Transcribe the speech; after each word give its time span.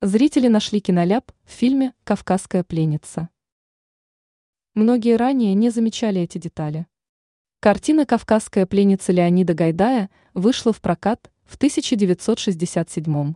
Зрители 0.00 0.46
нашли 0.46 0.80
киноляп 0.80 1.32
в 1.44 1.50
фильме 1.50 1.92
«Кавказская 2.04 2.62
пленница». 2.62 3.30
Многие 4.74 5.16
ранее 5.16 5.54
не 5.54 5.70
замечали 5.70 6.20
эти 6.20 6.38
детали. 6.38 6.86
Картина 7.58 8.06
«Кавказская 8.06 8.64
пленница» 8.64 9.10
Леонида 9.10 9.54
Гайдая 9.54 10.08
вышла 10.34 10.72
в 10.72 10.80
прокат 10.80 11.32
в 11.44 11.56
1967 11.56 13.34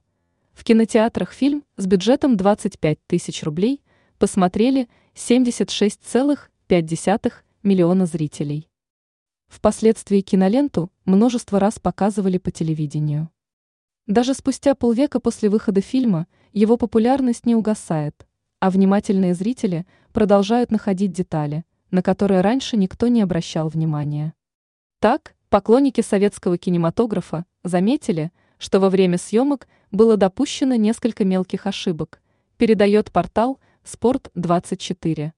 В 0.53 0.63
кинотеатрах 0.63 1.33
фильм 1.33 1.65
с 1.77 1.89
бюджетом 1.89 2.37
25 2.37 3.07
тысяч 3.09 3.43
рублей 3.43 3.83
посмотрели 4.19 4.89
76,5 5.17 7.33
миллиона 7.65 8.07
зрителей. 8.07 8.69
Впоследствии 9.49 10.21
киноленту 10.21 10.93
множество 11.07 11.59
раз 11.59 11.81
показывали 11.81 12.39
по 12.39 12.53
телевидению. 12.53 13.32
Даже 14.09 14.35
спустя 14.35 14.75
полвека 14.75 15.21
после 15.21 15.49
выхода 15.49 15.81
фильма 15.81 16.27
его 16.53 16.77
популярность 16.77 17.47
не 17.47 17.55
угасает, 17.55 18.27
а 18.59 18.69
внимательные 18.69 19.33
зрители 19.33 19.87
продолжают 20.13 20.73
находить 20.73 21.13
детали, 21.13 21.65
на 21.93 22.03
которые 22.03 22.41
раньше 22.41 22.77
никто 22.77 23.07
не 23.07 23.23
обращал 23.23 23.69
внимания. 23.69 24.35
Так, 24.99 25.37
поклонники 25.51 26.01
советского 26.01 26.59
кинематографа 26.59 27.47
заметили, 27.63 28.33
что 28.59 28.81
во 28.81 28.91
время 28.91 29.19
съемок 29.19 29.69
было 29.93 30.17
допущено 30.17 30.75
несколько 30.75 31.25
мелких 31.25 31.69
ошибок, 31.69 32.21
передает 32.57 33.13
портал 33.13 33.61
«Спорт-24». 33.85 35.31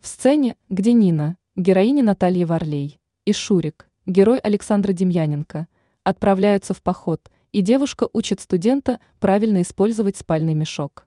В 0.00 0.06
сцене, 0.06 0.56
где 0.68 0.92
Нина, 0.92 1.36
героиня 1.56 2.04
Натальи 2.04 2.44
Варлей, 2.44 3.00
и 3.24 3.32
Шурик, 3.32 3.88
герой 4.06 4.38
Александра 4.38 4.92
Демьяненко, 4.92 5.66
отправляются 6.04 6.72
в 6.72 6.82
поход– 6.82 7.28
и 7.52 7.62
девушка 7.62 8.08
учит 8.12 8.40
студента 8.40 9.00
правильно 9.18 9.62
использовать 9.62 10.16
спальный 10.16 10.54
мешок. 10.54 11.06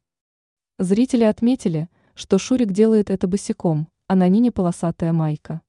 Зрители 0.80 1.24
отметили, 1.24 1.90
что 2.16 2.38
Шурик 2.38 2.72
делает 2.72 3.10
это 3.10 3.28
босиком, 3.28 3.88
а 4.08 4.16
на 4.16 4.28
Нине 4.28 4.52
полосатая 4.52 5.14
майка. 5.14 5.62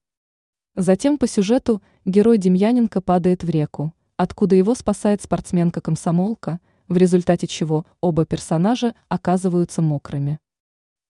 Затем 0.75 1.17
по 1.17 1.27
сюжету 1.27 1.81
герой 2.03 2.37
Демьяненко 2.37 3.01
падает 3.01 3.43
в 3.43 3.49
реку, 3.49 3.93
откуда 4.17 4.55
его 4.55 4.75
спасает 4.75 5.21
спортсменка-комсомолка, 5.21 6.59
в 6.87 6.97
результате 6.97 7.47
чего 7.47 7.85
оба 8.01 8.25
персонажа 8.25 8.93
оказываются 9.07 9.81
мокрыми. 9.81 10.39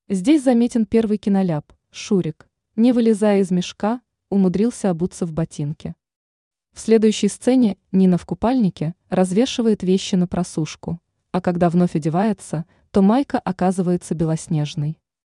Здесь 0.08 0.44
заметен 0.44 0.86
первый 0.86 1.18
киноляп, 1.18 1.74
Шурик, 1.90 2.48
не 2.76 2.92
вылезая 2.92 3.40
из 3.40 3.50
мешка, 3.50 4.02
умудрился 4.30 4.90
обуться 4.92 5.26
в 5.26 5.34
ботинке. 5.34 5.96
В 6.74 6.80
следующей 6.80 7.30
сцене 7.30 7.78
Нина 7.92 8.18
в 8.18 8.26
купальнике 8.26 8.96
развешивает 9.16 9.82
вещи 9.84 10.16
на 10.16 10.28
просушку, 10.28 11.00
а 11.32 11.42
когда 11.42 11.70
вновь 11.70 11.96
одевается, 11.96 12.66
то 12.92 13.02
майка 13.02 13.40
оказывается 13.40 14.14
белоснежной. 14.14 15.00